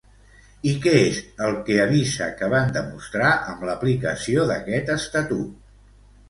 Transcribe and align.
I 0.67 0.71
què 0.85 0.93
és 1.01 1.19
el 1.47 1.57
que 1.67 1.75
avisa 1.83 2.29
que 2.39 2.49
van 2.53 2.73
demostrar 2.77 3.35
amb 3.53 3.67
l'aplicació 3.69 4.49
d'aquest 4.53 4.91
estatut? 4.97 5.55